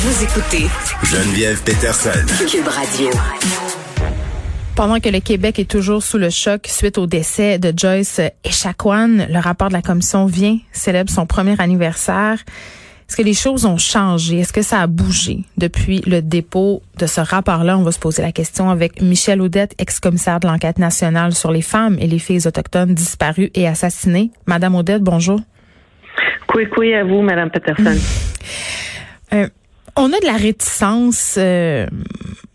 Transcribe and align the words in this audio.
Vous 0.00 0.22
écoutez 0.22 0.68
Geneviève 1.02 1.60
Peterson. 1.64 2.24
Cube 2.48 2.68
Radio. 2.68 3.10
Pendant 4.76 5.00
que 5.00 5.08
le 5.08 5.18
Québec 5.18 5.58
est 5.58 5.68
toujours 5.68 6.04
sous 6.04 6.18
le 6.18 6.30
choc 6.30 6.68
suite 6.68 6.98
au 6.98 7.08
décès 7.08 7.58
de 7.58 7.72
Joyce 7.76 8.20
Echaquan, 8.44 9.26
le 9.28 9.40
rapport 9.40 9.66
de 9.66 9.72
la 9.72 9.82
commission 9.82 10.26
vient, 10.26 10.56
célèbre 10.70 11.10
son 11.10 11.26
premier 11.26 11.56
anniversaire. 11.60 12.44
Est-ce 13.08 13.16
que 13.16 13.22
les 13.22 13.34
choses 13.34 13.64
ont 13.64 13.76
changé? 13.76 14.38
Est-ce 14.38 14.52
que 14.52 14.62
ça 14.62 14.82
a 14.82 14.86
bougé 14.86 15.40
depuis 15.56 16.00
le 16.06 16.22
dépôt 16.22 16.80
de 16.96 17.06
ce 17.08 17.20
rapport-là? 17.20 17.76
On 17.76 17.82
va 17.82 17.90
se 17.90 17.98
poser 17.98 18.22
la 18.22 18.30
question 18.30 18.70
avec 18.70 19.02
Michel 19.02 19.40
Audette, 19.42 19.74
ex-commissaire 19.78 20.38
de 20.38 20.46
l'enquête 20.46 20.78
nationale 20.78 21.32
sur 21.32 21.50
les 21.50 21.62
femmes 21.62 21.96
et 21.98 22.06
les 22.06 22.20
filles 22.20 22.46
autochtones 22.46 22.94
disparues 22.94 23.50
et 23.56 23.66
assassinées. 23.66 24.30
Madame 24.46 24.76
Audette, 24.76 25.02
bonjour. 25.02 25.40
Oui, 26.54 26.94
à 26.94 27.02
vous, 27.02 27.20
Madame 27.20 27.50
Peterson. 27.50 27.98
Euh, 29.32 29.48
on 29.98 30.12
a 30.12 30.20
de 30.20 30.26
la 30.26 30.36
réticence 30.36 31.34
euh, 31.38 31.86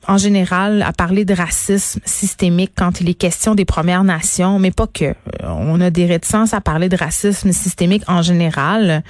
en 0.07 0.17
général 0.17 0.81
à 0.81 0.93
parler 0.93 1.25
de 1.25 1.33
racisme 1.33 1.99
systémique 2.05 2.71
quand 2.75 3.01
il 3.01 3.09
est 3.09 3.13
question 3.13 3.53
des 3.53 3.65
Premières 3.65 4.03
Nations, 4.03 4.59
mais 4.59 4.71
pas 4.71 4.87
que. 4.87 5.05
Euh, 5.05 5.13
on 5.43 5.79
a 5.81 5.89
des 5.89 6.05
réticences 6.05 6.53
à 6.53 6.61
parler 6.61 6.89
de 6.89 6.95
racisme 6.95 7.51
systémique 7.51 8.03
en 8.07 8.21
général. 8.21 9.03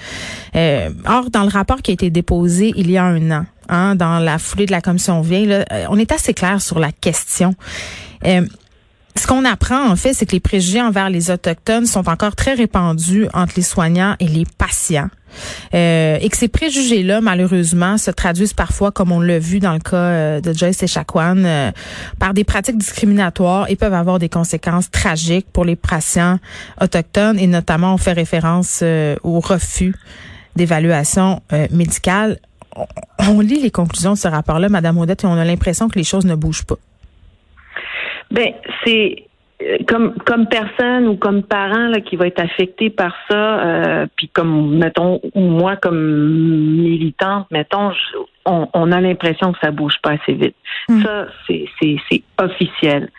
Euh, 0.55 0.89
or, 1.05 1.29
dans 1.29 1.43
le 1.43 1.49
rapport 1.49 1.81
qui 1.81 1.91
a 1.91 1.93
été 1.93 2.09
déposé 2.09 2.73
il 2.75 2.89
y 2.89 2.97
a 2.97 3.03
un 3.03 3.31
an, 3.31 3.45
hein, 3.69 3.95
dans 3.95 4.19
la 4.19 4.39
foulée 4.39 4.65
de 4.65 4.71
la 4.71 4.81
commission 4.81 5.21
vieille, 5.21 5.63
on 5.89 5.97
est 5.97 6.11
assez 6.11 6.33
clair 6.33 6.61
sur 6.61 6.79
la 6.79 6.91
question. 6.91 7.55
Ce 9.15 9.27
qu'on 9.27 9.45
apprend, 9.45 9.89
en 9.89 9.95
fait, 9.95 10.13
c'est 10.13 10.25
que 10.25 10.31
les 10.31 10.39
préjugés 10.39 10.81
envers 10.81 11.09
les 11.09 11.29
Autochtones 11.29 11.85
sont 11.85 12.09
encore 12.09 12.35
très 12.35 12.53
répandus 12.53 13.27
entre 13.33 13.53
les 13.57 13.61
soignants 13.61 14.15
et 14.19 14.27
les 14.27 14.45
patients. 14.57 15.09
Euh, 15.73 16.17
et 16.19 16.29
que 16.29 16.37
ces 16.37 16.47
préjugés-là, 16.47 17.21
malheureusement, 17.21 17.97
se 17.97 18.11
traduisent 18.11 18.53
parfois, 18.53 18.91
comme 18.91 19.11
on 19.11 19.19
l'a 19.19 19.39
vu 19.39 19.59
dans 19.59 19.73
le 19.73 19.79
cas 19.79 19.97
euh, 19.97 20.41
de 20.41 20.53
Joyce 20.53 20.83
Echaquan, 20.83 21.43
euh, 21.45 21.71
par 22.19 22.33
des 22.33 22.43
pratiques 22.43 22.77
discriminatoires 22.77 23.69
et 23.69 23.75
peuvent 23.75 23.93
avoir 23.93 24.19
des 24.19 24.29
conséquences 24.29 24.89
tragiques 24.89 25.47
pour 25.51 25.65
les 25.65 25.75
patients 25.75 26.39
autochtones 26.81 27.39
et 27.39 27.47
notamment 27.47 27.93
on 27.93 27.97
fait 27.97 28.13
référence 28.13 28.83
au 29.23 29.39
refus 29.39 29.95
d'évaluation 30.55 31.41
médicale. 31.71 32.39
On, 32.75 32.85
on 33.19 33.39
lit 33.39 33.61
les 33.61 33.71
conclusions 33.71 34.13
de 34.13 34.17
ce 34.17 34.27
rapport-là, 34.27 34.69
Madame 34.69 34.97
Odette, 34.97 35.23
et 35.23 35.27
on 35.27 35.37
a 35.37 35.45
l'impression 35.45 35.89
que 35.89 35.97
les 35.97 36.03
choses 36.03 36.25
ne 36.25 36.35
bougent 36.35 36.65
pas. 36.65 36.77
Ben, 38.33 38.53
c'est 38.83 39.27
euh, 39.61 39.77
comme 39.87 40.15
comme 40.25 40.47
personne 40.47 41.07
ou 41.07 41.15
comme 41.15 41.43
parent 41.43 41.87
là, 41.87 42.01
qui 42.01 42.15
va 42.15 42.27
être 42.27 42.41
affecté 42.41 42.89
par 42.89 43.15
ça, 43.29 43.59
euh, 43.59 44.07
puis 44.15 44.27
comme 44.29 44.77
mettons 44.77 45.21
ou 45.35 45.41
moi 45.41 45.75
comme 45.75 46.81
militante, 46.81 47.47
mettons, 47.51 47.91
on, 48.45 48.67
on, 48.73 48.91
a 48.91 48.99
l'impression 48.99 49.53
que 49.53 49.59
ça 49.61 49.71
bouge 49.71 49.95
pas 50.01 50.11
assez 50.11 50.33
vite. 50.33 50.55
Hmm. 50.89 51.01
Ça, 51.03 51.27
c'est 51.47 51.65
c'est 51.79 52.23
officiel. 52.39 53.09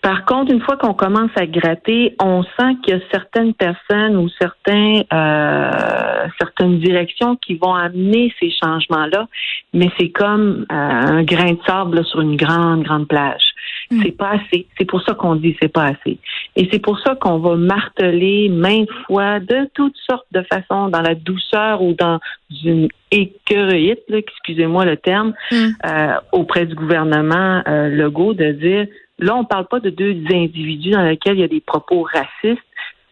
Par 0.00 0.24
contre, 0.24 0.52
une 0.52 0.60
fois 0.60 0.76
qu'on 0.76 0.94
commence 0.94 1.30
à 1.34 1.46
gratter, 1.46 2.14
on 2.22 2.42
sent 2.42 2.76
qu'il 2.82 2.94
y 2.94 2.96
a 2.96 3.00
certaines 3.10 3.52
personnes 3.52 4.16
ou 4.16 4.28
certains 4.40 5.02
euh, 5.12 6.28
certaines 6.38 6.78
directions 6.78 7.36
qui 7.36 7.56
vont 7.56 7.74
amener 7.74 8.32
ces 8.38 8.50
changements-là, 8.62 9.26
mais 9.74 9.90
c'est 9.98 10.10
comme 10.10 10.66
euh, 10.70 10.74
un 10.74 11.22
grain 11.24 11.52
de 11.52 11.58
sable 11.66 12.04
sur 12.04 12.20
une 12.20 12.36
grande 12.36 12.84
grande 12.84 13.08
plage. 13.08 13.42
Hmm. 13.90 14.00
C'est 14.02 14.16
pas 14.16 14.30
assez. 14.30 14.66
C'est 14.78 14.84
pour 14.84 15.02
ça 15.02 15.14
qu'on 15.14 15.34
dit 15.34 15.56
c'est 15.60 15.72
pas 15.72 15.86
assez. 15.86 16.18
Et 16.54 16.68
c'est 16.70 16.78
pour 16.78 16.98
ça 17.00 17.16
qu'on 17.16 17.38
va 17.38 17.56
marteler 17.56 18.48
maintes 18.50 18.90
fois 19.06 19.40
de 19.40 19.68
toutes 19.74 19.96
sortes 20.08 20.26
de 20.32 20.42
façons, 20.42 20.88
dans 20.88 21.02
la 21.02 21.14
douceur 21.14 21.82
ou 21.82 21.94
dans 21.94 22.20
une 22.64 22.88
écœurite, 23.10 24.02
excusez-moi 24.08 24.84
le 24.84 24.96
terme, 24.96 25.32
hmm. 25.50 25.68
euh, 25.86 26.14
auprès 26.32 26.66
du 26.66 26.74
gouvernement 26.74 27.62
euh, 27.66 27.88
Legault 27.88 28.34
de 28.34 28.52
dire 28.52 28.86
là, 29.18 29.36
on 29.36 29.44
parle 29.44 29.66
pas 29.66 29.80
de 29.80 29.90
deux 29.90 30.16
individus 30.30 30.90
dans 30.90 31.02
lesquels 31.02 31.36
il 31.36 31.40
y 31.40 31.44
a 31.44 31.48
des 31.48 31.60
propos 31.60 32.02
racistes 32.02 32.62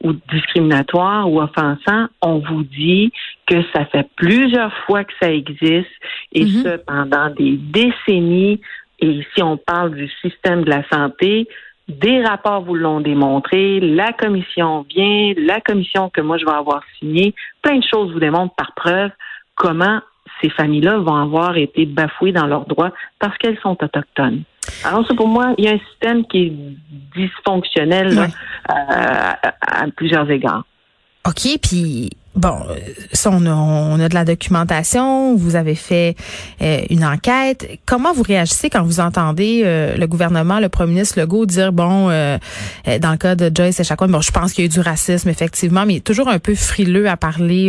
ou 0.02 0.12
discriminatoires 0.30 1.30
ou 1.30 1.40
offensants, 1.40 2.06
on 2.20 2.38
vous 2.38 2.62
dit 2.62 3.12
que 3.46 3.62
ça 3.74 3.86
fait 3.86 4.06
plusieurs 4.16 4.72
fois 4.84 5.04
que 5.04 5.12
ça 5.20 5.32
existe 5.32 5.90
et 6.32 6.44
hmm. 6.44 6.62
ce 6.62 6.76
pendant 6.76 7.30
des 7.30 7.56
décennies 7.56 8.60
et 8.98 9.26
si 9.34 9.42
on 9.42 9.56
parle 9.56 9.94
du 9.94 10.08
système 10.22 10.64
de 10.64 10.70
la 10.70 10.86
santé, 10.88 11.48
des 11.88 12.22
rapports 12.24 12.62
vous 12.62 12.74
l'ont 12.74 13.00
démontré, 13.00 13.80
la 13.80 14.12
commission 14.12 14.84
vient, 14.88 15.34
la 15.36 15.60
commission 15.60 16.10
que 16.10 16.20
moi 16.20 16.36
je 16.38 16.44
vais 16.44 16.52
avoir 16.52 16.82
signée, 16.98 17.34
plein 17.62 17.78
de 17.78 17.84
choses 17.84 18.12
vous 18.12 18.20
démontrent 18.20 18.54
par 18.54 18.74
preuve 18.74 19.10
comment 19.54 20.00
ces 20.40 20.50
familles-là 20.50 20.98
vont 20.98 21.14
avoir 21.14 21.56
été 21.56 21.86
bafouées 21.86 22.32
dans 22.32 22.46
leurs 22.46 22.66
droits 22.66 22.92
parce 23.18 23.36
qu'elles 23.38 23.58
sont 23.60 23.82
autochtones. 23.82 24.42
Alors, 24.84 25.06
pour 25.16 25.28
moi, 25.28 25.54
il 25.58 25.64
y 25.64 25.68
a 25.68 25.72
un 25.72 25.80
système 25.90 26.26
qui 26.26 26.38
est 26.38 26.52
dysfonctionnel 27.16 28.18
euh, 28.18 28.28
à 28.68 29.86
plusieurs 29.96 30.30
égards. 30.30 30.64
OK, 31.26 31.58
puis 31.62 32.10
bon, 32.36 32.58
ça, 33.12 33.30
on 33.32 33.44
a, 33.46 33.50
on 33.50 33.98
a 33.98 34.08
de 34.08 34.14
la 34.14 34.24
documentation, 34.24 35.34
vous 35.36 35.56
avez 35.56 35.74
fait 35.74 36.14
euh, 36.62 36.82
une 36.90 37.04
enquête. 37.04 37.66
Comment 37.86 38.12
vous 38.12 38.22
réagissez 38.22 38.70
quand 38.70 38.82
vous 38.82 39.00
entendez 39.00 39.62
euh, 39.64 39.96
le 39.96 40.06
gouvernement, 40.06 40.60
le 40.60 40.68
premier 40.68 40.92
ministre 40.92 41.18
Legault 41.18 41.46
dire, 41.46 41.72
bon, 41.72 42.08
euh, 42.10 42.38
dans 43.00 43.10
le 43.10 43.16
cas 43.16 43.34
de 43.34 43.50
Joyce 43.54 43.80
et 43.80 43.84
Chacun, 43.84 44.08
bon, 44.08 44.20
je 44.20 44.30
pense 44.30 44.52
qu'il 44.52 44.64
y 44.64 44.66
a 44.66 44.70
eu 44.70 44.72
du 44.72 44.80
racisme, 44.80 45.28
effectivement, 45.28 45.86
mais 45.86 45.94
il 45.94 45.96
est 45.98 46.00
toujours 46.00 46.28
un 46.28 46.38
peu 46.38 46.54
frileux 46.54 47.08
à 47.08 47.16
parler 47.16 47.68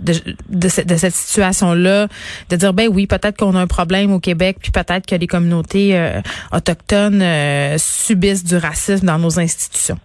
de, 0.00 0.14
de, 0.48 0.68
cette 0.68 1.14
situation-là, 1.14 2.08
de 2.50 2.56
dire, 2.56 2.74
ben 2.74 2.88
oui, 2.92 3.06
peut-être 3.06 3.36
qu'on 3.36 3.54
a 3.54 3.60
un 3.60 3.66
problème 3.66 4.12
au 4.12 4.20
Québec, 4.20 4.58
puis 4.60 4.70
peut-être 4.70 5.06
que 5.06 5.14
les 5.14 5.26
communautés 5.26 5.98
autochtones 6.52 7.24
subissent 7.78 8.44
du 8.44 8.56
racisme 8.56 9.06
dans 9.06 9.18
nos 9.18 9.38
institutions. 9.38 9.98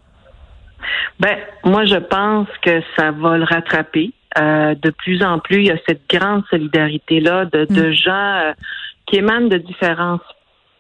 Ben, 1.20 1.38
moi, 1.64 1.86
je 1.86 1.96
pense 1.96 2.48
que 2.62 2.82
ça 2.98 3.12
va 3.12 3.38
le 3.38 3.44
rattraper. 3.44 4.12
Euh, 4.38 4.76
de 4.76 4.90
plus 4.90 5.24
en 5.24 5.40
plus, 5.40 5.58
il 5.58 5.68
y 5.68 5.72
a 5.72 5.78
cette 5.88 6.10
grande 6.10 6.44
solidarité-là 6.50 7.46
de, 7.46 7.66
de 7.66 7.90
mm. 7.90 7.94
gens 7.94 8.36
euh, 8.36 8.54
qui 9.06 9.18
émanent 9.18 9.48
de 9.48 9.58
différentes 9.58 10.22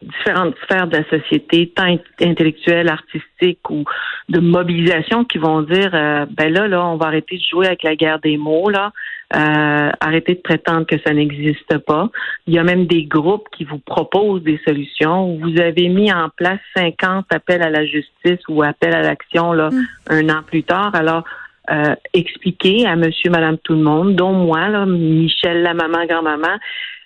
différentes 0.06 0.56
sphères 0.64 0.88
de 0.88 0.98
la 0.98 1.10
société, 1.10 1.72
tant 1.76 1.98
intellectuelle, 2.22 2.90
artistique 2.90 3.70
ou 3.70 3.84
de 4.30 4.40
mobilisation, 4.40 5.26
qui 5.26 5.38
vont 5.38 5.62
dire 5.62 5.92
euh, 5.94 6.26
ben 6.30 6.52
là, 6.52 6.68
là, 6.68 6.86
on 6.86 6.98
va 6.98 7.08
arrêter 7.08 7.38
de 7.38 7.44
jouer 7.44 7.68
avec 7.68 7.84
la 7.84 7.96
guerre 7.96 8.20
des 8.20 8.38
mots, 8.38 8.70
là, 8.70 8.92
euh, 9.36 9.92
arrêter 10.00 10.36
de 10.36 10.42
prétendre 10.42 10.86
que 10.86 10.96
ça 11.06 11.14
n'existe 11.14 11.78
pas. 11.80 12.10
Il 12.48 12.54
y 12.54 12.60
a 12.60 12.64
même 12.64 12.86
des 12.86 13.04
groupes 13.04 13.48
qui 13.52 13.64
vous 13.64 13.80
proposent 13.80 14.44
des 14.44 14.60
solutions. 14.68 15.38
Vous 15.38 15.60
avez 15.60 15.90
mis 15.90 16.12
en 16.12 16.30
place 16.30 16.60
50 16.76 17.26
appels 17.32 17.62
à 17.62 17.70
la 17.70 17.86
justice 17.86 18.40
ou 18.48 18.64
appels 18.64 18.94
à 18.94 19.02
l'action 19.02 19.54
là 19.54 19.70
mm. 19.72 19.86
un 20.10 20.30
an 20.30 20.42
plus 20.46 20.64
tard. 20.64 20.94
Alors 20.94 21.24
euh, 21.72 21.96
expliquer 22.14 22.86
à 22.86 22.96
monsieur, 22.96 23.32
madame, 23.32 23.58
tout 23.58 23.74
le 23.74 23.82
monde, 23.82 24.16
dont 24.16 24.34
moi, 24.34 24.68
là, 24.68 24.86
Michel, 24.86 25.64
la 25.64 25.74
maman, 25.74 26.06
grand-maman, 26.06 26.60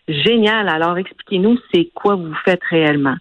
Génial. 0.09 0.67
Alors, 0.67 0.97
expliquez-nous, 0.97 1.57
c'est 1.73 1.89
quoi 1.93 2.15
vous 2.15 2.33
faites 2.43 2.63
réellement? 2.69 3.15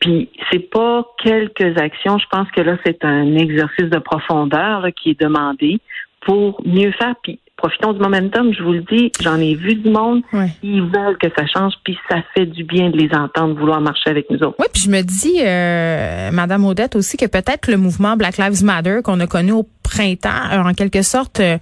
Puis, 0.00 0.28
c'est 0.50 0.70
pas 0.70 1.06
quelques 1.22 1.78
actions. 1.78 2.18
Je 2.18 2.26
pense 2.30 2.50
que 2.50 2.60
là, 2.60 2.76
c'est 2.84 3.04
un 3.04 3.36
exercice 3.36 3.88
de 3.88 3.98
profondeur 3.98 4.86
qui 5.00 5.10
est 5.10 5.20
demandé 5.20 5.78
pour 6.20 6.60
mieux 6.66 6.92
faire. 6.92 7.14
Puis, 7.22 7.38
profitons 7.56 7.92
du 7.92 8.00
momentum, 8.00 8.52
je 8.52 8.62
vous 8.62 8.72
le 8.72 8.82
dis, 8.82 9.10
j'en 9.20 9.36
ai 9.36 9.54
vu 9.54 9.74
du 9.74 9.88
monde. 9.88 10.22
Ils 10.62 10.82
veulent 10.82 11.16
que 11.18 11.28
ça 11.36 11.46
change, 11.46 11.72
puis 11.84 11.98
ça 12.10 12.18
fait 12.34 12.46
du 12.46 12.64
bien 12.64 12.90
de 12.90 12.96
les 12.96 13.14
entendre 13.14 13.58
vouloir 13.58 13.80
marcher 13.80 14.10
avec 14.10 14.28
nous 14.30 14.38
autres. 14.38 14.56
Oui, 14.58 14.66
puis 14.72 14.82
je 14.82 14.90
me 14.90 15.02
dis, 15.02 15.40
euh, 15.42 16.30
Madame 16.32 16.64
Odette 16.64 16.96
aussi, 16.96 17.16
que 17.16 17.26
peut-être 17.26 17.70
le 17.70 17.78
mouvement 17.78 18.16
Black 18.16 18.36
Lives 18.36 18.62
Matter 18.62 19.00
qu'on 19.02 19.20
a 19.20 19.26
connu 19.26 19.52
au 19.52 19.66
printemps, 19.82 20.50
en 20.52 20.74
quelque 20.74 21.02
sorte, 21.02 21.40
euh, 21.40 21.58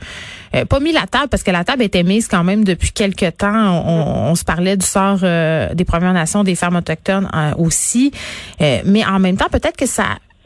euh, 0.55 0.65
pas 0.65 0.81
mis 0.81 0.93
la 0.93 1.07
table 1.07 1.29
parce 1.29 1.43
que 1.43 1.51
la 1.51 1.65
table 1.65 1.83
était 1.83 2.03
mise 2.03 2.29
quand 2.29 2.45
même 2.45 2.65
depuis 2.65 2.93
quelques 2.93 3.37
temps. 3.37 3.83
On, 3.87 4.35
se 4.35 4.45
parlait 4.45 4.77
du 4.77 4.87
sort 4.87 5.19
des 5.19 5.85
Premières 5.85 6.13
Nations, 6.13 6.45
des 6.45 6.55
femmes 6.55 6.77
autochtones 6.77 7.29
aussi, 7.59 8.13
mais 8.61 9.05
en 9.05 9.19
même 9.19 9.37
temps, 9.37 9.49
peut-être 9.51 9.77
que 9.77 9.87
ça 9.87 10.05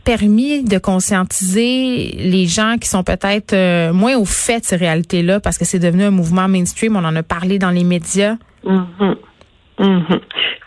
permis 0.08 0.64
de 0.64 0.78
conscientiser 0.78 2.16
les 2.16 2.46
gens 2.46 2.76
qui 2.80 2.88
sont 2.88 3.04
peut-être 3.04 3.52
euh, 3.52 3.92
moins 3.92 4.16
au 4.16 4.24
fait 4.24 4.60
de 4.60 4.64
ces 4.64 4.76
réalités-là 4.76 5.38
parce 5.38 5.58
que 5.58 5.66
c'est 5.66 5.78
devenu 5.78 6.04
un 6.04 6.10
mouvement 6.10 6.48
mainstream. 6.48 6.96
On 6.96 7.04
en 7.04 7.14
a 7.14 7.22
parlé 7.22 7.58
dans 7.58 7.70
les 7.70 7.84
médias. 7.84 8.36
Mm-hmm. 8.64 9.16
Mm-hmm. 9.80 10.20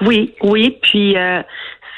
Oui, 0.05 0.35
oui. 0.43 0.77
Puis 0.83 1.17
euh, 1.17 1.41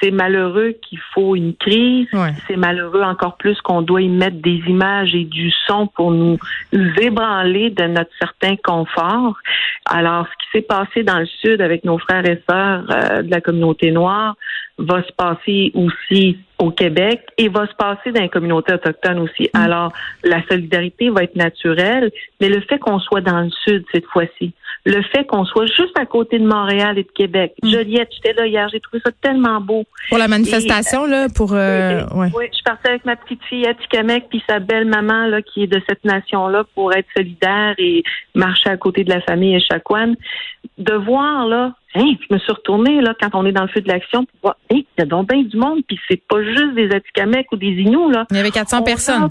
c'est 0.04 0.12
malheureux 0.12 0.76
qu'il 0.82 1.00
faut 1.14 1.36
une 1.36 1.56
crise. 1.56 2.08
C'est 2.48 2.58
malheureux 2.58 3.04
encore 3.04 3.38
plus 3.38 3.60
qu'on 3.62 3.82
doit 3.82 4.02
y 4.02 4.10
mettre 4.10 4.38
des 4.42 4.62
images 4.68 5.16
et 5.16 5.24
du 5.24 5.50
son 5.66 5.88
pour 5.88 6.12
nous 6.12 6.38
ébranler 6.74 7.70
de 7.70 7.84
notre 7.86 8.12
certain 8.20 8.56
confort. 8.58 9.38
Alors, 9.86 10.28
ce 10.28 10.32
qui 10.32 10.58
s'est 10.58 10.68
passé 10.68 11.04
dans 11.04 11.20
le 11.20 11.26
Sud 11.26 11.62
avec 11.62 11.86
nos 11.86 11.98
frères 11.98 12.26
et 12.26 12.42
sœurs 12.50 12.86
euh, 12.90 13.22
de 13.22 13.32
la 13.32 13.40
communauté 13.40 13.92
noire, 13.92 14.36
va 14.78 15.04
se 15.04 15.12
passer 15.14 15.72
aussi 15.74 16.38
au 16.58 16.72
Québec 16.72 17.22
et 17.38 17.48
va 17.48 17.68
se 17.68 17.76
passer 17.76 18.12
dans 18.12 18.22
les 18.22 18.30
communautés 18.30 18.74
autochtones 18.74 19.20
aussi. 19.20 19.50
Mm. 19.54 19.58
Alors, 19.58 19.94
la 20.24 20.42
solidarité 20.50 21.10
va 21.10 21.24
être 21.24 21.36
naturelle, 21.36 22.12
mais 22.42 22.50
le 22.50 22.62
fait 22.62 22.80
qu'on 22.80 23.00
soit 23.00 23.22
dans 23.22 23.42
le 23.42 23.52
sud 23.66 23.86
cette 23.92 24.06
fois-ci, 24.06 24.54
le 24.86 25.02
fait 25.04 25.26
qu'on 25.26 25.46
soit 25.46 25.66
juste 25.66 25.98
à 25.98 26.06
côté 26.06 26.40
de 26.40 26.46
Montréal 26.46 26.98
et 26.98 27.04
de 27.04 27.12
Québec. 27.12 27.54
Mm. 27.64 27.70
Joliette, 27.70 28.10
j'étais 28.14 28.34
là 28.34 28.48
hier, 28.48 28.68
j'ai 28.70 28.80
trouvé 28.80 29.02
ça 29.06 29.12
tellement 29.22 29.62
beau. 29.62 29.86
Pour 30.10 30.18
la 30.18 30.28
manifestation, 30.28 31.06
là, 31.06 31.28
pour... 31.34 31.54
Euh, 31.54 32.02
oui, 32.16 32.28
je 32.52 32.64
partais 32.64 32.90
avec 32.90 33.06
ma 33.06 33.16
petite 33.16 33.42
fille 33.46 33.66
à 33.66 33.74
Tikamek 33.74 34.28
puis 34.30 34.44
sa 34.48 34.60
belle-maman, 34.60 35.28
là, 35.28 35.42
qui 35.42 35.64
est 35.64 35.68
de 35.68 35.82
cette 35.88 36.04
nation-là, 36.04 36.66
pour 36.76 36.94
être 36.94 37.08
solidaire 37.16 37.76
et 37.78 38.04
marcher 38.36 38.70
à 38.70 38.78
côté 38.78 39.04
de 39.04 39.10
la 39.10 39.22
famille 39.22 39.56
Echaquan. 39.56 40.14
De 40.78 40.94
voir, 40.94 41.48
là, 41.48 41.74
Hein, 41.96 42.16
je 42.28 42.34
me 42.34 42.40
suis 42.40 42.52
retournée 42.52 43.02
là 43.02 43.14
quand 43.20 43.30
on 43.34 43.46
est 43.46 43.52
dans 43.52 43.62
le 43.62 43.68
feu 43.68 43.82
de 43.82 43.88
l'action 43.88 44.26
pour 44.26 44.40
voir, 44.42 44.56
hein, 44.72 44.78
il 44.80 44.86
y 44.98 45.02
a 45.04 45.06
donc 45.06 45.30
bien 45.30 45.44
du 45.44 45.58
monde, 45.58 45.82
puis 45.88 46.00
c'est 46.08 46.22
pas 46.28 46.42
juste 46.42 46.74
des 46.74 46.90
Atikamekw 46.90 47.46
ou 47.52 47.56
des 47.56 47.68
Inuits 47.68 48.12
là. 48.12 48.26
Il 48.32 48.38
y 48.38 48.40
avait 48.40 48.50
400 48.50 48.82
personnes. 48.82 49.28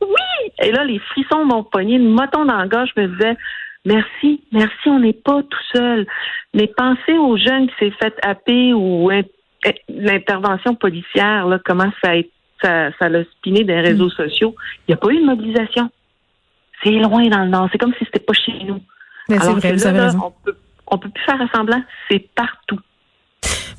Oui, 0.00 0.50
et 0.60 0.72
là 0.72 0.84
les 0.84 0.98
frissons 0.98 1.44
m'ont 1.44 1.62
pogné, 1.62 1.98
le 1.98 2.08
moton 2.08 2.44
dans 2.44 2.60
le 2.62 2.68
gorge, 2.68 2.90
je 2.96 3.02
me 3.02 3.06
disais 3.06 3.36
merci, 3.84 4.42
merci, 4.52 4.88
on 4.88 5.00
n'est 5.00 5.12
pas 5.12 5.42
tout 5.42 5.64
seul. 5.74 6.06
Mais 6.54 6.66
pensez 6.68 7.18
aux 7.18 7.36
jeunes 7.36 7.68
qui 7.68 7.74
s'est 7.78 7.94
fait 8.02 8.14
happer 8.22 8.72
ou 8.72 9.10
eh, 9.10 9.24
l'intervention 9.88 10.74
policière 10.74 11.46
là, 11.46 11.58
comment 11.64 11.90
ça 12.02 12.12
a 12.12 12.22
ça, 12.62 13.08
spiné 13.38 13.64
des 13.64 13.80
réseaux 13.80 14.08
mm. 14.08 14.10
sociaux. 14.10 14.54
Il 14.86 14.90
n'y 14.90 14.94
a 14.94 14.98
pas 14.98 15.08
eu 15.10 15.18
de 15.18 15.24
mobilisation. 15.24 15.90
C'est 16.82 16.90
loin 16.90 17.26
dans 17.28 17.44
le 17.44 17.50
nord. 17.50 17.68
C'est 17.72 17.78
comme 17.78 17.94
si 17.94 18.04
c'était 18.04 18.20
pas 18.20 18.34
chez 18.34 18.52
nous. 18.64 18.80
Mais 19.28 19.36
vrai. 19.36 20.10
On 20.22 20.30
peut 20.30 20.56
on 20.90 20.98
peut 20.98 21.08
plus 21.08 21.24
faire 21.24 21.38
semblant, 21.54 21.82
c'est 22.10 22.28
partout. 22.34 22.80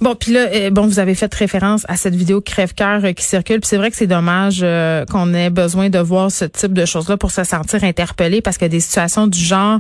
Bon, 0.02 0.16
puis 0.16 0.32
là, 0.32 0.48
euh, 0.52 0.72
bon, 0.72 0.88
vous 0.88 0.98
avez 0.98 1.14
fait 1.14 1.32
référence 1.32 1.86
à 1.88 1.96
cette 1.96 2.16
vidéo 2.16 2.42
crève-cœur 2.42 3.06
euh, 3.06 3.14
qui 3.14 3.24
circule. 3.24 3.60
Puis 3.60 3.68
c'est 3.68 3.78
vrai 3.78 3.92
que 3.92 3.96
c'est 3.96 4.08
dommage 4.08 4.62
euh, 4.64 5.06
qu'on 5.06 5.32
ait 5.36 5.52
besoin 5.52 5.92
de 5.92 6.00
voir 6.00 6.32
ce 6.32 6.44
type 6.44 6.74
de 6.74 6.86
choses-là 6.86 7.18
pour 7.18 7.30
se 7.30 7.44
sentir 7.44 7.84
interpellé, 7.84 8.42
parce 8.42 8.58
que 8.58 8.66
des 8.66 8.80
situations 8.80 9.28
du 9.28 9.40
genre, 9.40 9.78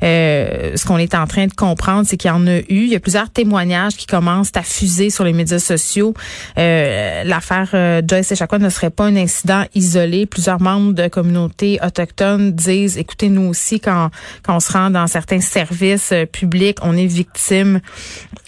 ce 0.00 0.86
qu'on 0.86 0.98
est 0.98 1.16
en 1.16 1.26
train 1.26 1.46
de 1.46 1.52
comprendre, 1.52 2.06
c'est 2.06 2.16
qu'il 2.16 2.28
y 2.28 2.32
en 2.32 2.46
a 2.46 2.58
eu. 2.58 2.64
Il 2.68 2.88
y 2.88 2.94
a 2.94 3.00
plusieurs 3.00 3.30
témoignages 3.30 3.96
qui 3.96 4.06
commencent 4.06 4.52
à 4.54 4.62
fuser 4.62 5.10
sur 5.10 5.24
les 5.24 5.32
médias 5.32 5.58
sociaux. 5.58 6.14
L'affaire 6.56 8.02
Joyce 8.06 8.30
Echaquan 8.30 8.60
ne 8.60 8.68
serait 8.68 8.90
pas 8.90 9.04
un 9.06 9.16
incident 9.16 9.64
isolé. 9.74 10.26
Plusieurs 10.26 10.60
membres 10.60 10.92
de 10.92 11.08
communautés 11.08 11.80
autochtones 11.84 12.52
disent, 12.52 12.96
écoutez, 12.96 13.28
nous 13.28 13.48
aussi, 13.48 13.80
quand, 13.80 14.10
quand 14.44 14.56
on 14.56 14.60
se 14.60 14.72
rend 14.72 14.90
dans 14.90 15.06
certains 15.08 15.40
services 15.40 16.12
publics, 16.30 16.78
on 16.82 16.96
est 16.96 17.06
victime 17.06 17.80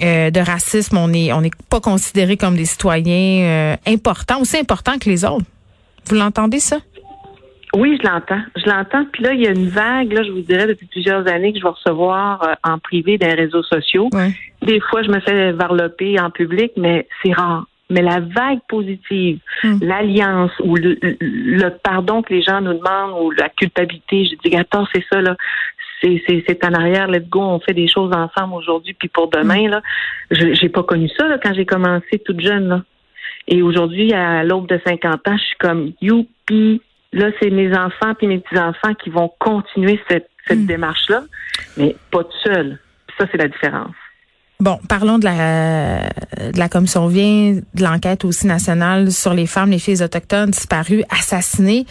de 0.00 0.40
racisme, 0.40 0.98
on 1.32 1.40
n'est 1.40 1.50
pas 1.70 1.80
considéré 1.80 2.36
comme 2.36 2.56
des 2.56 2.64
citoyens 2.64 3.42
euh, 3.42 3.76
importants, 3.86 4.40
aussi 4.40 4.58
importants 4.58 4.98
que 4.98 5.08
les 5.08 5.24
autres. 5.24 5.44
Vous 6.06 6.14
l'entendez 6.14 6.60
ça? 6.60 6.78
Oui, 7.74 7.98
je 8.00 8.08
l'entends. 8.08 8.40
Je 8.56 8.68
l'entends. 8.68 9.04
Puis 9.12 9.22
là, 9.22 9.34
il 9.34 9.40
y 9.40 9.46
a 9.46 9.50
une 9.50 9.68
vague, 9.68 10.12
là, 10.12 10.22
je 10.22 10.30
vous 10.30 10.40
dirais, 10.40 10.66
depuis 10.66 10.86
plusieurs 10.86 11.28
années 11.28 11.52
que 11.52 11.58
je 11.58 11.64
vais 11.64 11.70
recevoir 11.70 12.42
euh, 12.42 12.54
en 12.64 12.78
privé 12.78 13.18
des 13.18 13.34
réseaux 13.34 13.62
sociaux. 13.62 14.08
Des 14.62 14.80
fois, 14.80 15.02
je 15.02 15.10
me 15.10 15.20
fais 15.20 15.52
varloper 15.52 16.18
en 16.20 16.30
public, 16.30 16.72
mais 16.76 17.06
c'est 17.22 17.32
rare. 17.32 17.66
Mais 17.88 18.02
la 18.02 18.18
vague 18.18 18.58
positive, 18.68 19.38
hmm. 19.62 19.78
l'alliance 19.80 20.50
ou 20.64 20.74
le, 20.74 21.68
pardon 21.84 22.22
que 22.22 22.34
les 22.34 22.42
gens 22.42 22.60
nous 22.60 22.74
demandent 22.74 23.22
ou 23.22 23.30
la 23.30 23.48
culpabilité, 23.48 24.24
je 24.24 24.48
dis, 24.48 24.56
attends, 24.56 24.86
c'est 24.92 25.04
ça, 25.10 25.20
là 25.20 25.36
c'est 26.00 26.64
en 26.64 26.74
arrière, 26.74 27.08
let's 27.08 27.28
go, 27.28 27.40
on 27.40 27.60
fait 27.60 27.74
des 27.74 27.88
choses 27.88 28.12
ensemble 28.14 28.54
aujourd'hui, 28.54 28.94
puis 28.94 29.08
pour 29.08 29.28
demain, 29.28 29.68
là. 29.68 29.82
J'ai 30.30 30.68
pas 30.68 30.82
connu 30.82 31.08
ça 31.16 31.26
là, 31.28 31.38
quand 31.42 31.54
j'ai 31.54 31.66
commencé 31.66 32.18
toute 32.24 32.40
jeune. 32.40 32.68
Là. 32.68 32.82
Et 33.48 33.62
aujourd'hui, 33.62 34.12
à 34.12 34.42
l'aube 34.44 34.68
de 34.68 34.80
50 34.84 35.28
ans, 35.28 35.36
je 35.36 35.42
suis 35.42 35.56
comme 35.58 35.92
youpi. 36.00 36.82
Là, 37.12 37.30
c'est 37.40 37.50
mes 37.50 37.70
enfants 37.76 38.14
puis 38.18 38.26
mes 38.26 38.38
petits-enfants 38.38 38.94
qui 38.94 39.10
vont 39.10 39.32
continuer 39.38 40.00
cette, 40.08 40.28
cette 40.46 40.60
hmm. 40.60 40.66
démarche-là, 40.66 41.22
mais 41.76 41.96
pas 42.10 42.24
tout 42.24 42.38
seul. 42.44 42.78
Ça, 43.18 43.26
c'est 43.30 43.38
la 43.38 43.48
différence. 43.48 43.94
Bon, 44.58 44.78
parlons 44.88 45.18
de 45.18 45.24
la, 45.24 46.08
de 46.50 46.58
la 46.58 46.68
commission 46.68 47.06
vient 47.08 47.60
de 47.74 47.82
l'enquête 47.82 48.24
aussi 48.24 48.46
nationale 48.46 49.10
sur 49.10 49.34
les 49.34 49.46
femmes, 49.46 49.70
les 49.70 49.78
filles 49.78 50.02
autochtones 50.02 50.50
disparues, 50.50 51.02
assassinées. 51.10 51.84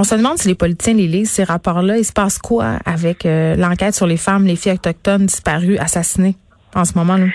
On 0.00 0.02
se 0.02 0.14
demande 0.14 0.38
si 0.38 0.48
les 0.48 0.54
politiciens 0.54 0.94
les 0.94 1.06
lisent, 1.06 1.30
ces 1.30 1.44
rapports-là. 1.44 1.98
Il 1.98 2.06
se 2.06 2.14
passe 2.14 2.38
quoi 2.38 2.78
avec 2.86 3.26
euh, 3.26 3.54
l'enquête 3.54 3.92
sur 3.92 4.06
les 4.06 4.16
femmes, 4.16 4.46
les 4.46 4.56
filles 4.56 4.72
autochtones 4.72 5.26
disparues, 5.26 5.76
assassinées 5.76 6.36
en 6.74 6.86
ce 6.86 6.96
moment-là? 6.96 7.26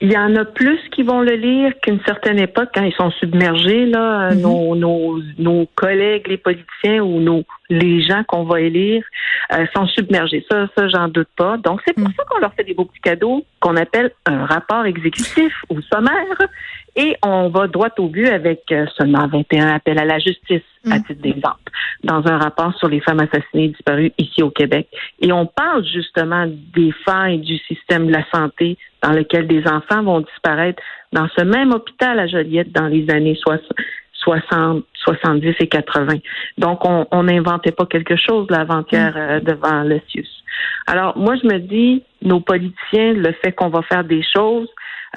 Il 0.00 0.12
y 0.12 0.16
en 0.16 0.36
a 0.36 0.44
plus 0.44 0.78
qui 0.92 1.02
vont 1.02 1.20
le 1.20 1.34
lire 1.34 1.72
qu'une 1.82 1.98
certaine 2.06 2.38
époque 2.38 2.68
quand 2.72 2.84
ils 2.84 2.94
sont 2.94 3.10
submergés 3.10 3.86
là, 3.86 4.30
mm-hmm. 4.30 4.40
nos, 4.40 4.76
nos, 4.76 5.20
nos, 5.38 5.66
collègues 5.74 6.28
les 6.28 6.38
politiciens 6.38 7.02
ou 7.02 7.20
nos 7.20 7.42
les 7.68 8.02
gens 8.02 8.22
qu'on 8.26 8.44
va 8.44 8.60
élire 8.60 9.04
euh, 9.52 9.66
sont 9.74 9.86
submergés. 9.88 10.46
Ça, 10.50 10.68
ça 10.76 10.88
j'en 10.88 11.08
doute 11.08 11.28
pas. 11.36 11.56
Donc 11.58 11.80
c'est 11.84 11.92
pour 11.92 12.08
mm. 12.08 12.14
ça 12.16 12.22
qu'on 12.30 12.38
leur 12.38 12.54
fait 12.54 12.64
des 12.64 12.72
beaux 12.72 12.84
petits 12.84 13.00
cadeaux 13.00 13.44
qu'on 13.58 13.76
appelle 13.76 14.12
un 14.26 14.46
rapport 14.46 14.86
exécutif 14.86 15.52
ou 15.68 15.80
sommaire 15.82 16.38
et 16.96 17.16
on 17.22 17.48
va 17.48 17.66
droit 17.66 17.90
au 17.98 18.08
but 18.08 18.28
avec 18.28 18.62
euh, 18.72 18.86
seulement 18.96 19.26
21 19.28 19.68
appels 19.68 19.98
à 19.98 20.04
la 20.04 20.18
justice, 20.18 20.62
à 20.86 20.98
mm. 20.98 21.04
titre 21.04 21.22
d'exemple, 21.22 21.70
dans 22.04 22.26
un 22.26 22.38
rapport 22.38 22.74
sur 22.78 22.88
les 22.88 23.00
femmes 23.00 23.20
assassinées 23.20 23.68
disparues 23.68 24.12
ici 24.18 24.42
au 24.42 24.50
Québec. 24.50 24.88
Et 25.20 25.32
on 25.32 25.46
parle 25.46 25.84
justement 25.84 26.46
des 26.74 26.92
failles 27.04 27.38
du 27.38 27.58
système 27.58 28.06
de 28.06 28.12
la 28.12 28.24
santé 28.30 28.78
dans 29.02 29.12
lequel 29.12 29.46
des 29.46 29.66
enfants 29.66 30.02
vont 30.02 30.20
disparaître 30.20 30.82
dans 31.12 31.28
ce 31.36 31.42
même 31.42 31.72
hôpital 31.72 32.18
à 32.18 32.26
Joliette 32.26 32.72
dans 32.72 32.86
les 32.86 33.10
années 33.10 33.38
60, 34.14 34.84
70 34.94 35.54
et 35.60 35.66
80. 35.68 36.18
Donc, 36.58 36.80
on 36.84 37.22
n'inventait 37.22 37.72
pas 37.72 37.86
quelque 37.86 38.16
chose 38.16 38.46
l'avant-hier 38.50 39.12
mm. 39.14 39.18
euh, 39.18 39.40
devant 39.40 39.82
le 39.82 40.00
CIUS. 40.08 40.28
Alors, 40.86 41.16
moi, 41.16 41.36
je 41.36 41.46
me 41.46 41.58
dis, 41.58 42.02
nos 42.22 42.40
politiciens, 42.40 43.12
le 43.12 43.32
fait 43.32 43.52
qu'on 43.52 43.68
va 43.68 43.82
faire 43.82 44.04
des 44.04 44.22
choses 44.22 44.68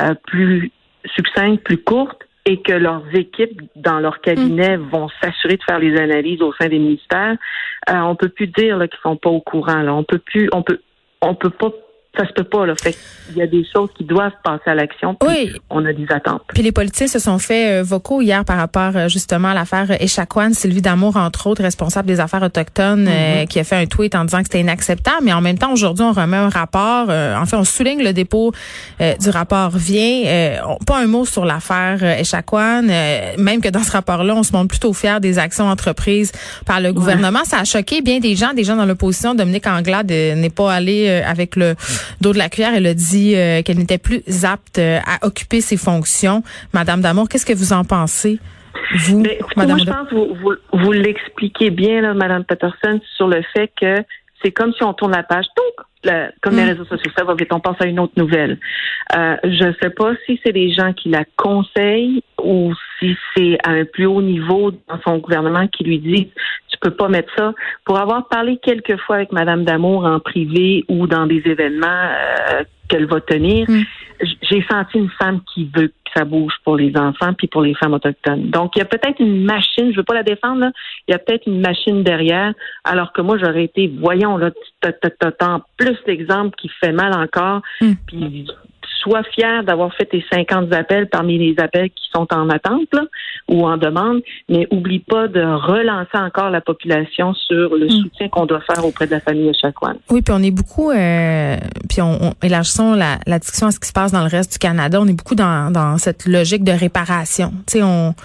euh, 0.01 0.13
plus 0.27 0.71
succinctes, 1.15 1.63
plus 1.63 1.77
courtes, 1.77 2.21
et 2.45 2.61
que 2.61 2.73
leurs 2.73 3.03
équipes 3.13 3.61
dans 3.75 3.99
leur 3.99 4.19
cabinet 4.19 4.77
mm. 4.77 4.89
vont 4.89 5.09
s'assurer 5.21 5.55
de 5.55 5.63
faire 5.63 5.79
les 5.79 5.97
analyses 5.97 6.41
au 6.41 6.53
sein 6.53 6.67
des 6.67 6.79
ministères, 6.79 7.37
euh, 7.89 7.99
on 7.99 8.15
peut 8.15 8.29
plus 8.29 8.47
dire 8.47 8.79
qu'ils 8.79 8.99
sont 9.01 9.15
pas 9.15 9.29
au 9.29 9.39
courant. 9.39 9.81
Là. 9.81 9.93
On 9.93 10.03
peut 10.03 10.19
plus, 10.19 10.49
on 10.53 10.61
peut, 10.61 10.79
on 11.21 11.35
peut 11.35 11.49
pas 11.49 11.71
ça 12.15 12.27
se 12.27 12.33
peut 12.33 12.43
pas 12.43 12.65
là. 12.65 12.75
Fait 12.75 12.95
il 13.31 13.37
y 13.37 13.41
a 13.41 13.47
des 13.47 13.65
choses 13.73 13.89
qui 13.97 14.03
doivent 14.03 14.33
passer 14.43 14.69
à 14.69 14.75
l'action. 14.75 15.17
Oui. 15.25 15.51
On 15.69 15.83
a 15.85 15.93
des 15.93 16.05
attentes. 16.09 16.43
Puis 16.53 16.61
les 16.61 16.71
politiciens 16.71 17.07
se 17.07 17.19
sont 17.19 17.39
fait 17.39 17.79
euh, 17.79 17.83
vocaux 17.83 18.21
hier 18.21 18.45
par 18.45 18.57
rapport 18.57 18.91
euh, 18.95 19.07
justement 19.07 19.49
à 19.49 19.53
l'affaire 19.53 19.89
Echaquan, 20.01 20.53
Sylvie 20.53 20.81
Damour 20.81 21.17
entre 21.17 21.47
autres, 21.47 21.63
responsable 21.63 22.07
des 22.07 22.19
affaires 22.19 22.43
autochtones, 22.43 23.07
euh, 23.07 23.43
mm-hmm. 23.43 23.47
qui 23.47 23.59
a 23.59 23.63
fait 23.63 23.77
un 23.77 23.85
tweet 23.85 24.13
en 24.15 24.25
disant 24.25 24.39
que 24.39 24.45
c'était 24.45 24.59
inacceptable. 24.59 25.21
Mais 25.23 25.33
en 25.33 25.41
même 25.41 25.57
temps, 25.57 25.71
aujourd'hui, 25.71 26.03
on 26.03 26.11
remet 26.11 26.37
un 26.37 26.49
rapport. 26.49 27.09
en 27.09 27.45
fait, 27.45 27.55
on 27.55 27.63
souligne 27.63 28.03
le 28.03 28.13
dépôt 28.13 28.51
du 28.99 29.29
rapport 29.29 29.71
vient. 29.71 30.59
pas 30.85 30.99
un 30.99 31.07
mot 31.07 31.25
sur 31.25 31.45
l'affaire 31.45 32.03
Echaquan, 32.03 32.83
même 33.37 33.61
que 33.61 33.69
dans 33.69 33.83
ce 33.83 33.91
rapport-là, 33.91 34.35
on 34.35 34.43
se 34.43 34.51
montre 34.51 34.67
plutôt 34.67 34.93
fier 34.93 35.19
des 35.19 35.39
actions 35.39 35.67
entreprises 35.67 36.31
par 36.65 36.79
le 36.79 36.93
gouvernement. 36.93 37.43
Ça 37.45 37.59
a 37.59 37.63
choqué 37.63 38.01
bien 38.01 38.19
des 38.19 38.35
gens, 38.35 38.53
des 38.53 38.63
gens 38.63 38.75
dans 38.75 38.85
l'opposition. 38.85 39.35
Dominique 39.35 39.67
Anglade 39.67 40.11
n'est 40.11 40.49
pas 40.49 40.73
allé 40.73 41.09
avec 41.09 41.55
le 41.55 41.75
d'eau 42.21 42.33
de 42.33 42.37
la 42.37 42.49
cuillère. 42.49 42.73
Elle 42.75 42.87
a 42.87 42.93
dit 42.93 43.35
euh, 43.35 43.61
qu'elle 43.61 43.77
n'était 43.77 43.97
plus 43.97 44.21
apte 44.43 44.79
euh, 44.79 44.99
à 45.05 45.25
occuper 45.25 45.61
ses 45.61 45.77
fonctions. 45.77 46.43
Madame 46.73 47.01
Damour, 47.01 47.29
qu'est-ce 47.29 47.45
que 47.45 47.53
vous 47.53 47.73
en 47.73 47.83
pensez? 47.83 48.39
Vous, 48.95 49.19
Mais, 49.19 49.39
Madame 49.55 49.77
moi, 49.77 49.85
je 49.85 49.91
pense 49.91 50.09
que 50.09 50.15
vous, 50.15 50.55
vous, 50.73 50.91
l'expliquez 50.91 51.69
bien, 51.69 52.01
là, 52.01 52.13
Madame 52.13 52.43
Patterson, 52.43 52.99
sur 53.15 53.27
le 53.27 53.41
fait 53.53 53.71
que 53.79 54.03
c'est 54.43 54.51
comme 54.51 54.73
si 54.73 54.83
on 54.83 54.93
tourne 54.93 55.11
la 55.11 55.23
page. 55.23 55.45
Donc, 55.55 55.85
comme 56.41 56.55
les 56.55 56.63
mm. 56.63 56.69
réseaux 56.69 56.85
sociaux, 56.85 57.11
ça 57.15 57.23
va 57.23 57.33
vite, 57.35 57.53
on 57.53 57.59
pense 57.59 57.77
à 57.79 57.85
une 57.85 57.99
autre 57.99 58.13
nouvelle. 58.17 58.59
Euh, 59.15 59.35
je 59.43 59.65
ne 59.65 59.73
sais 59.81 59.89
pas 59.89 60.11
si 60.25 60.39
c'est 60.43 60.51
des 60.51 60.73
gens 60.73 60.93
qui 60.93 61.09
la 61.09 61.23
conseillent 61.37 62.23
ou 62.41 62.73
si 62.99 63.15
c'est 63.35 63.57
à 63.63 63.71
un 63.71 63.85
plus 63.85 64.05
haut 64.05 64.21
niveau 64.21 64.71
dans 64.71 64.99
son 65.05 65.17
gouvernement 65.17 65.67
qui 65.67 65.83
lui 65.83 65.99
dit 65.99 66.31
peux 66.83 66.95
pas 66.95 67.07
mettre 67.07 67.31
ça. 67.35 67.53
Pour 67.85 67.97
avoir 67.97 68.27
parlé 68.27 68.59
quelques 68.61 68.97
fois 69.01 69.17
avec 69.17 69.31
Madame 69.31 69.63
Damour 69.63 70.05
en 70.05 70.19
privé 70.19 70.85
ou 70.89 71.07
dans 71.07 71.25
des 71.25 71.41
événements 71.45 71.87
euh, 71.87 72.63
qu'elle 72.87 73.05
va 73.05 73.21
tenir, 73.21 73.69
mm. 73.69 73.83
j'ai 74.41 74.63
senti 74.69 74.97
une 74.97 75.09
femme 75.09 75.39
qui 75.53 75.69
veut 75.75 75.87
que 75.87 76.11
ça 76.15 76.25
bouge 76.25 76.53
pour 76.63 76.75
les 76.75 76.95
enfants 76.97 77.33
puis 77.33 77.47
pour 77.47 77.61
les 77.61 77.73
femmes 77.75 77.93
autochtones. 77.93 78.49
Donc 78.49 78.75
il 78.75 78.79
y 78.79 78.81
a 78.81 78.85
peut-être 78.85 79.19
une 79.19 79.43
machine, 79.43 79.91
je 79.91 79.97
veux 79.97 80.03
pas 80.03 80.13
la 80.13 80.23
défendre 80.23 80.59
là, 80.59 80.71
il 81.07 81.11
y 81.11 81.15
a 81.15 81.19
peut-être 81.19 81.47
une 81.47 81.61
machine 81.61 82.03
derrière, 82.03 82.53
alors 82.83 83.13
que 83.13 83.21
moi 83.21 83.37
j'aurais 83.37 83.63
été, 83.63 83.91
voyons 83.99 84.37
là, 84.37 84.51
tant 85.39 85.61
plus 85.77 85.97
l'exemple 86.05 86.55
qui 86.57 86.69
fait 86.81 86.91
mal 86.91 87.13
encore, 87.17 87.61
mm. 87.81 87.93
puis 88.07 88.47
sois 89.03 89.23
fier 89.23 89.63
d'avoir 89.63 89.93
fait 89.93 90.05
tes 90.05 90.23
50 90.31 90.73
appels 90.73 91.09
parmi 91.09 91.37
les 91.37 91.61
appels 91.61 91.89
qui 91.89 92.05
sont 92.11 92.27
en 92.31 92.49
attente 92.49 92.89
ou 93.47 93.65
en 93.65 93.77
demande, 93.77 94.21
mais 94.49 94.67
oublie 94.71 94.99
pas 94.99 95.27
de 95.27 95.41
relancer 95.41 96.17
encore 96.17 96.49
la 96.49 96.61
population 96.61 97.33
sur 97.33 97.75
le 97.75 97.87
mm. 97.87 97.89
soutien 97.89 98.29
qu'on 98.29 98.45
doit 98.45 98.61
faire 98.61 98.85
auprès 98.85 99.05
de 99.05 99.11
la 99.11 99.19
famille 99.19 99.47
de 99.47 99.53
Chakwan. 99.59 99.97
Oui, 100.09 100.21
puis 100.21 100.33
on 100.35 100.41
est 100.41 100.51
beaucoup, 100.51 100.91
euh, 100.91 101.57
puis 101.89 102.01
on, 102.01 102.17
on 102.21 102.33
élargissons 102.41 102.93
la, 102.93 103.19
la, 103.27 103.39
discussion 103.39 103.67
à 103.67 103.71
ce 103.71 103.79
qui 103.79 103.87
se 103.87 103.93
passe 103.93 104.11
dans 104.11 104.21
le 104.21 104.29
reste 104.29 104.53
du 104.53 104.59
Canada. 104.59 104.99
On 105.01 105.07
est 105.07 105.13
beaucoup 105.13 105.35
dans, 105.35 105.71
dans 105.71 105.97
cette 105.97 106.25
logique 106.25 106.63
de 106.63 106.71
réparation. 106.71 107.51
Tu 107.67 107.79
sais, 107.79 107.83
on 107.83 108.15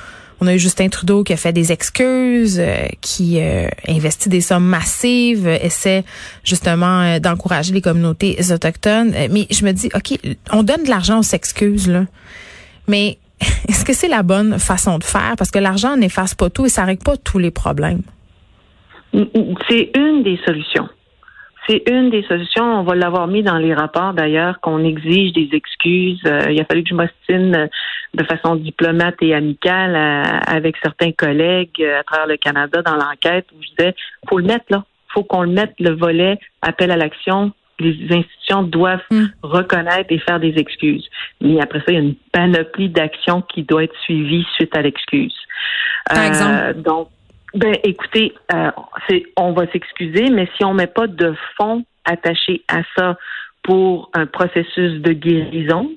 on 0.40 0.46
a 0.46 0.54
eu 0.54 0.58
Justin 0.58 0.88
Trudeau 0.88 1.24
qui 1.24 1.32
a 1.32 1.36
fait 1.36 1.52
des 1.52 1.72
excuses, 1.72 2.58
euh, 2.60 2.86
qui 3.00 3.40
euh, 3.40 3.68
investit 3.88 4.28
des 4.28 4.40
sommes 4.40 4.66
massives, 4.66 5.46
essaie 5.46 6.04
justement 6.44 7.18
d'encourager 7.18 7.72
les 7.72 7.80
communautés 7.80 8.38
autochtones. 8.52 9.12
mais 9.30 9.46
je 9.50 9.64
me 9.64 9.72
dis, 9.72 9.88
OK, 9.94 10.18
on 10.52 10.62
donne 10.62 10.84
de 10.84 10.88
l'argent 10.88 11.20
aux 11.20 11.34
excuses, 11.34 11.88
là. 11.88 12.04
Mais 12.86 13.18
est-ce 13.68 13.84
que 13.84 13.92
c'est 13.92 14.08
la 14.08 14.22
bonne 14.22 14.58
façon 14.58 14.98
de 14.98 15.04
faire? 15.04 15.34
Parce 15.36 15.50
que 15.50 15.58
l'argent 15.58 15.96
n'efface 15.96 16.34
pas 16.34 16.50
tout 16.50 16.66
et 16.66 16.68
ça 16.68 16.84
règle 16.84 17.02
pas 17.02 17.16
tous 17.16 17.38
les 17.38 17.50
problèmes. 17.50 18.02
C'est 19.12 19.90
une 19.96 20.22
des 20.22 20.38
solutions. 20.44 20.88
C'est 21.68 21.82
une 21.86 22.08
des 22.08 22.22
solutions. 22.22 22.64
On 22.64 22.82
va 22.82 22.94
l'avoir 22.94 23.26
mis 23.26 23.42
dans 23.42 23.58
les 23.58 23.74
rapports 23.74 24.14
d'ailleurs 24.14 24.58
qu'on 24.60 24.82
exige 24.84 25.32
des 25.34 25.50
excuses. 25.52 26.20
Euh, 26.26 26.50
il 26.50 26.58
a 26.60 26.64
fallu 26.64 26.82
que 26.82 26.88
je 26.88 26.94
m'ostine 26.94 27.54
euh, 27.54 27.66
de 28.14 28.24
façon 28.24 28.56
diplomate 28.56 29.16
et 29.20 29.34
amicale 29.34 29.94
euh, 29.94 30.38
avec 30.46 30.76
certains 30.82 31.12
collègues 31.12 31.84
à 31.84 32.02
travers 32.04 32.26
le 32.26 32.38
Canada 32.38 32.80
dans 32.80 32.96
l'enquête 32.96 33.46
où 33.52 33.62
je 33.62 33.68
disais 33.76 33.94
faut 34.28 34.38
le 34.38 34.46
mettre 34.46 34.64
là. 34.70 34.84
Faut 35.12 35.24
qu'on 35.24 35.42
le 35.42 35.50
mette 35.50 35.74
le 35.78 35.94
volet 35.94 36.38
appel 36.62 36.90
à 36.90 36.96
l'action 36.96 37.52
les 37.80 37.96
institutions 38.10 38.62
doivent 38.64 39.04
hmm. 39.10 39.26
reconnaître 39.42 40.06
et 40.10 40.18
faire 40.18 40.40
des 40.40 40.54
excuses. 40.56 41.08
Mais 41.40 41.60
après 41.60 41.78
ça, 41.78 41.84
il 41.88 41.94
y 41.94 41.98
a 41.98 42.00
une 42.00 42.16
panoplie 42.32 42.88
d'actions 42.88 43.42
qui 43.42 43.62
doit 43.62 43.84
être 43.84 43.96
suivie 44.00 44.44
suite 44.54 44.76
à 44.76 44.82
l'excuse. 44.82 45.34
Par 46.06 46.24
exemple? 46.24 46.82
Donc, 46.82 47.08
ben, 47.54 47.74
écoutez, 47.82 48.34
euh, 48.54 48.70
c'est, 49.08 49.24
on 49.36 49.52
va 49.52 49.66
s'excuser, 49.72 50.30
mais 50.30 50.48
si 50.56 50.64
on 50.64 50.74
met 50.74 50.86
pas 50.86 51.06
de 51.06 51.34
fonds 51.56 51.84
attachés 52.04 52.62
à 52.68 52.82
ça 52.96 53.16
pour 53.62 54.10
un 54.14 54.26
processus 54.26 55.00
de 55.00 55.12
guérison, 55.12 55.90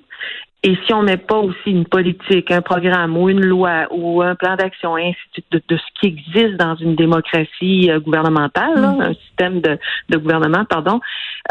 et 0.64 0.78
si 0.86 0.94
on 0.94 1.02
met 1.02 1.18
pas 1.18 1.38
aussi 1.38 1.72
une 1.72 1.86
politique, 1.86 2.52
un 2.52 2.62
programme 2.62 3.18
ou 3.18 3.30
une 3.30 3.44
loi 3.44 3.88
ou 3.90 4.22
un 4.22 4.36
plan 4.36 4.56
d'action, 4.56 4.96
ainsi 4.96 5.18
de, 5.52 5.62
de, 5.68 5.78
ce 5.78 6.00
qui 6.00 6.08
existe 6.08 6.58
dans 6.58 6.76
une 6.76 6.96
démocratie 6.96 7.90
euh, 7.90 8.00
gouvernementale, 8.00 8.80
mm. 8.80 9.02
un 9.02 9.14
système 9.16 9.62
de, 9.62 9.80
de 10.10 10.18
gouvernement, 10.18 10.64
pardon, 10.66 11.00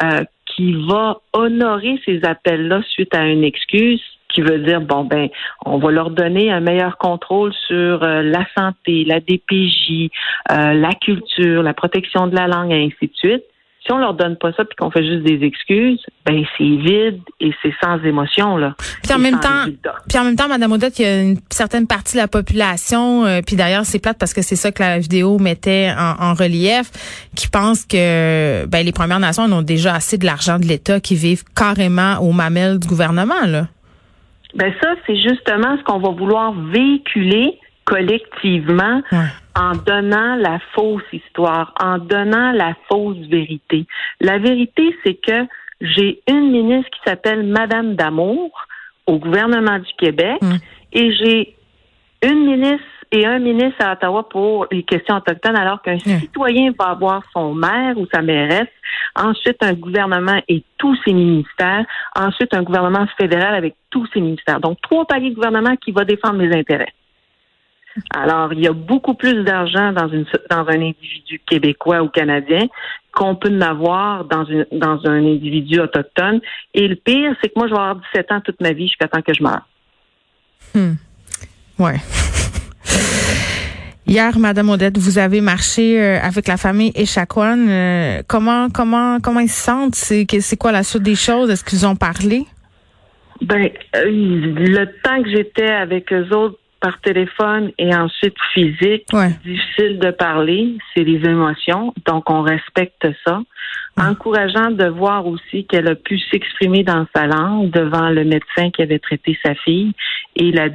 euh, 0.03 0.23
qui 0.47 0.75
va 0.89 1.21
honorer 1.33 2.01
ces 2.05 2.25
appels-là 2.25 2.83
suite 2.89 3.15
à 3.15 3.27
une 3.27 3.43
excuse, 3.43 4.03
qui 4.33 4.43
veut 4.43 4.59
dire 4.59 4.81
bon 4.81 5.05
ben 5.05 5.29
on 5.65 5.79
va 5.79 5.91
leur 5.91 6.11
donner 6.11 6.51
un 6.51 6.61
meilleur 6.61 6.99
contrôle 6.99 7.53
sur 7.67 8.03
euh, 8.03 8.23
la 8.23 8.47
santé, 8.57 9.05
la 9.05 9.21
DPJ, 9.21 10.11
euh, 10.51 10.73
la 10.75 10.93
culture, 11.01 11.63
la 11.63 11.75
protection 11.75 12.27
de 12.27 12.35
la 12.35 12.47
langue 12.47 12.73
et 12.73 12.85
ainsi 12.85 13.07
de 13.07 13.15
suite. 13.15 13.45
Si 13.85 13.91
on 13.93 13.99
leur 13.99 14.13
donne 14.13 14.37
pas 14.37 14.53
ça 14.53 14.65
puis 14.67 14.77
qu'on 14.77 14.91
fait 14.91 15.05
juste 15.05 15.23
des 15.23 15.45
excuses, 15.45 16.05
ben 16.27 16.45
c'est 16.59 16.65
vide 16.65 17.21
et 17.41 17.51
c'est 17.63 17.73
sans 17.83 17.99
émotion 18.05 18.59
là. 18.59 18.75
Puis 19.03 19.15
en 19.15 19.19
même 19.19 19.41
temps, 19.41 19.65
puis 20.07 20.19
en 20.19 20.25
même 20.25 20.37
temps, 20.37 20.49
Madame 20.49 20.71
Odette, 20.73 20.99
il 20.99 21.03
y 21.03 21.09
a 21.09 21.23
une 21.23 21.39
certaine 21.49 21.87
partie 21.87 22.17
de 22.17 22.21
la 22.21 22.29
population, 22.29 23.25
euh, 23.25 23.41
puis 23.45 23.57
d'ailleurs 23.57 23.87
c'est 23.87 23.99
plate 23.99 24.19
parce 24.19 24.35
que 24.35 24.43
c'est 24.43 24.57
ça 24.57 24.71
que 24.71 24.83
la 24.83 24.99
vidéo 24.99 25.39
mettait 25.39 25.91
en, 25.97 26.35
relief, 26.35 26.91
qui 27.35 27.49
pense 27.49 27.87
que 27.87 28.67
ben 28.67 28.85
les 28.85 28.93
Premières 28.93 29.19
Nations 29.19 29.45
ont 29.45 29.63
déjà 29.63 29.95
assez 29.95 30.19
de 30.19 30.27
l'argent 30.27 30.59
de 30.59 30.67
l'État, 30.67 31.01
qui 31.01 31.15
vivent 31.15 31.45
carrément 31.57 32.19
aux 32.19 32.33
mamelles 32.33 32.79
du 32.79 32.87
gouvernement 32.87 33.47
là. 33.47 33.67
Ben 34.55 34.73
ça, 34.83 34.95
c'est 35.07 35.17
justement 35.17 35.77
ce 35.79 35.83
qu'on 35.85 35.99
va 35.99 36.11
vouloir 36.11 36.53
véhiculer 36.53 37.59
collectivement 37.85 39.03
en 39.57 39.73
donnant 39.73 40.37
la 40.37 40.59
fausse 40.75 41.03
histoire, 41.13 41.75
en 41.83 41.99
donnant 41.99 42.53
la 42.53 42.75
fausse 42.89 43.19
vérité. 43.29 43.87
La 44.21 44.39
vérité, 44.39 44.95
c'est 45.05 45.15
que 45.15 45.47
j'ai 45.81 46.21
une 46.29 46.51
ministre 46.51 46.91
qui 46.91 47.01
s'appelle 47.05 47.43
Madame 47.43 47.95
Damour 47.97 48.51
au 49.07 49.19
gouvernement 49.19 49.79
du 49.79 49.93
Québec 49.99 50.41
mm. 50.41 50.57
et 50.93 51.13
j'ai 51.15 51.57
une 52.23 52.45
ministre 52.45 52.87
et 53.13 53.27
un 53.27 53.39
ministre 53.39 53.85
à 53.85 53.93
Ottawa 53.93 54.29
pour 54.29 54.67
les 54.71 54.83
questions 54.85 55.17
autochtones, 55.17 55.57
alors 55.57 55.83
qu'un 55.83 55.99
citoyen 55.99 56.73
va 56.79 56.91
avoir 56.91 57.23
son 57.33 57.55
maire 57.55 57.99
ou 57.99 58.07
sa 58.13 58.23
mairesse, 58.23 58.69
ensuite 59.17 59.63
un 59.63 59.75
gouvernement 59.75 60.41
et 60.49 60.63
tous 60.79 60.97
ses 61.05 61.13
ministères, 61.13 61.85
ensuite 62.15 62.55
un 62.55 62.63
gouvernement 62.63 63.07
fédéral 63.19 63.55
avec 63.55 63.75
tous 63.91 64.07
ses 64.15 64.21
ministères. 64.21 64.61
Donc, 64.61 64.81
trois 64.81 65.05
paliers 65.07 65.31
de 65.31 65.35
gouvernement 65.35 65.77
qui 65.77 65.91
va 65.91 66.05
défendre 66.05 66.39
les 66.39 66.57
intérêts. 66.57 66.93
Alors, 68.15 68.53
il 68.53 68.61
y 68.61 68.69
a 68.69 68.73
beaucoup 68.73 69.15
plus 69.15 69.43
d'argent 69.43 69.93
dans, 69.93 70.09
une, 70.09 70.25
dans 70.49 70.67
un 70.69 70.81
individu 70.81 71.41
québécois 71.45 72.03
ou 72.03 72.09
canadien 72.09 72.69
qu'on 73.13 73.35
peut 73.35 73.53
en 73.53 73.61
avoir 73.63 74.25
dans, 74.27 74.45
une, 74.45 74.65
dans 74.71 75.05
un 75.07 75.19
individu 75.19 75.81
autochtone. 75.81 76.41
Et 76.73 76.87
le 76.87 76.95
pire, 76.95 77.35
c'est 77.43 77.49
que 77.49 77.55
moi, 77.57 77.67
je 77.67 77.73
vais 77.73 77.81
avoir 77.81 77.97
17 77.97 78.33
ans 78.33 78.41
toute 78.41 78.61
ma 78.61 78.73
vie 78.73 78.87
jusqu'à 78.87 79.09
temps 79.09 79.23
que 79.23 79.35
je 79.35 79.43
meure. 79.43 79.67
Hmm. 80.73 80.95
Ouais. 81.81 81.97
Hier, 84.11 84.37
Madame 84.41 84.71
Odette, 84.71 84.99
vous 84.99 85.21
avez 85.21 85.41
marché 85.41 86.03
euh, 86.03 86.19
avec 86.21 86.49
la 86.49 86.57
famille 86.57 86.91
Echaquan. 86.97 87.69
Euh, 87.69 88.23
comment, 88.27 88.69
comment, 88.69 89.21
comment 89.21 89.39
ils 89.39 89.49
se 89.49 89.63
sentent? 89.63 89.95
C'est, 89.95 90.27
c'est 90.41 90.57
quoi 90.57 90.73
la 90.73 90.83
suite 90.83 91.05
des 91.05 91.15
choses? 91.15 91.49
Est-ce 91.49 91.65
qu'ils 91.65 91.87
ont 91.87 91.95
parlé? 91.95 92.45
Ben, 93.41 93.71
euh, 93.95 94.07
le 94.07 94.85
temps 95.05 95.23
que 95.23 95.31
j'étais 95.31 95.71
avec 95.71 96.13
eux 96.13 96.29
autres 96.35 96.59
par 96.81 97.01
téléphone 97.03 97.71
et 97.79 97.95
ensuite 97.95 98.35
physique, 98.53 99.07
difficile 99.45 100.01
de 100.01 100.11
parler, 100.11 100.77
c'est 100.93 101.05
les 101.05 101.25
émotions, 101.29 101.95
donc 102.05 102.29
on 102.31 102.43
respecte 102.43 103.07
ça. 103.25 103.41
Encourageant 103.97 104.73
de 104.73 104.87
voir 104.87 105.27
aussi 105.27 105.67
qu'elle 105.67 105.87
a 105.87 105.95
pu 105.95 106.19
s'exprimer 106.33 106.83
dans 106.83 107.07
sa 107.15 107.27
langue 107.27 107.71
devant 107.71 108.09
le 108.09 108.25
médecin 108.25 108.71
qui 108.71 108.83
avait 108.83 108.99
traité 108.99 109.39
sa 109.45 109.55
fille 109.55 109.93
et 110.35 110.51
la, 110.51 110.69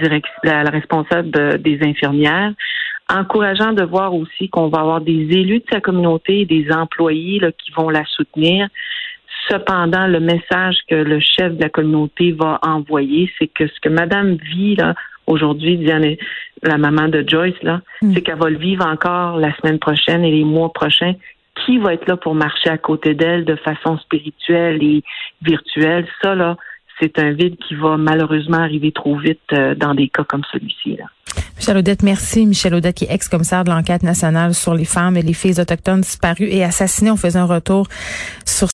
la 0.43 0.69
responsable 0.69 1.59
des 1.59 1.79
infirmières 1.81 2.53
encourageant 3.09 3.73
de 3.73 3.83
voir 3.83 4.13
aussi 4.13 4.49
qu'on 4.49 4.67
va 4.67 4.79
avoir 4.79 5.01
des 5.01 5.11
élus 5.11 5.59
de 5.59 5.65
sa 5.71 5.81
communauté 5.81 6.41
et 6.41 6.45
des 6.45 6.71
employés 6.71 7.39
là, 7.39 7.51
qui 7.51 7.71
vont 7.71 7.89
la 7.89 8.03
soutenir. 8.05 8.67
Cependant, 9.49 10.07
le 10.07 10.19
message 10.19 10.77
que 10.89 10.95
le 10.95 11.19
chef 11.19 11.55
de 11.55 11.61
la 11.61 11.69
communauté 11.69 12.31
va 12.31 12.59
envoyer, 12.63 13.31
c'est 13.37 13.47
que 13.47 13.67
ce 13.67 13.79
que 13.79 13.89
Madame 13.89 14.35
vit 14.35 14.75
là 14.75 14.95
aujourd'hui, 15.27 15.77
Diane, 15.77 16.15
la 16.63 16.77
maman 16.77 17.07
de 17.07 17.23
Joyce 17.27 17.61
là, 17.61 17.81
mm. 18.01 18.13
c'est 18.13 18.21
qu'elle 18.21 18.39
va 18.39 18.49
le 18.49 18.57
vivre 18.57 18.85
encore 18.85 19.37
la 19.37 19.55
semaine 19.57 19.79
prochaine 19.79 20.23
et 20.23 20.31
les 20.31 20.43
mois 20.43 20.71
prochains. 20.73 21.13
Qui 21.65 21.77
va 21.77 21.93
être 21.93 22.07
là 22.07 22.17
pour 22.17 22.35
marcher 22.35 22.69
à 22.69 22.77
côté 22.77 23.13
d'elle 23.13 23.45
de 23.45 23.55
façon 23.55 23.97
spirituelle 23.99 24.83
et 24.83 25.03
virtuelle? 25.41 26.05
Ça 26.21 26.35
là, 26.35 26.57
c'est 26.99 27.19
un 27.19 27.31
vide 27.31 27.55
qui 27.67 27.75
va 27.75 27.97
malheureusement 27.97 28.57
arriver 28.57 28.91
trop 28.91 29.17
vite 29.17 29.39
euh, 29.53 29.75
dans 29.75 29.93
des 29.93 30.09
cas 30.09 30.23
comme 30.23 30.43
celui-ci. 30.51 30.97
Michel 31.57 31.77
Audette, 31.77 32.03
merci. 32.03 32.45
Michel 32.45 32.73
Audette, 32.75 32.95
qui 32.95 33.05
est 33.05 33.13
ex-commissaire 33.13 33.63
de 33.63 33.69
l'enquête 33.69 34.03
nationale 34.03 34.53
sur 34.53 34.73
les 34.73 34.85
femmes 34.85 35.17
et 35.17 35.21
les 35.21 35.33
filles 35.33 35.59
autochtones 35.59 36.01
disparues 36.01 36.47
et 36.49 36.63
assassinées. 36.63 37.11
On 37.11 37.17
faisait 37.17 37.39
un 37.39 37.45
retour 37.45 37.87
sur 38.45 38.55